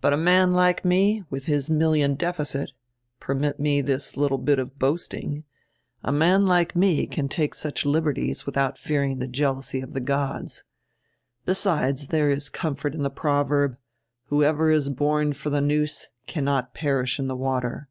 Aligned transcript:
But 0.00 0.12
a 0.12 0.16
man 0.16 0.52
like 0.52 0.84
me, 0.84 1.22
with 1.30 1.44
his 1.44 1.70
million 1.70 2.16
deficit— 2.16 2.72
permit 3.20 3.60
me 3.60 3.80
this 3.82 4.16
little 4.16 4.38
bit 4.38 4.58
of 4.58 4.80
boasting— 4.80 5.44
a 6.02 6.10
man 6.10 6.44
like 6.44 6.74
me 6.74 7.06
can 7.06 7.28
take 7.28 7.54
such 7.54 7.86
liberties 7.86 8.46
without 8.46 8.76
fearing 8.76 9.20
die 9.20 9.28
jealousy 9.28 9.80
of 9.80 9.92
die 9.92 10.00
gods. 10.00 10.64
Besides, 11.46 12.08
there 12.08 12.30
is 12.32 12.50
comfort 12.50 12.96
in 12.96 13.04
the 13.04 13.10
proverb, 13.10 13.76
'Who 14.24 14.42
ever 14.42 14.72
is 14.72 14.88
born 14.90 15.34
for 15.34 15.50
die 15.50 15.60
noose 15.60 16.08
cannot 16.26 16.74
perish 16.74 17.20
in 17.20 17.28
die 17.28 17.34
water.'" 17.34 17.88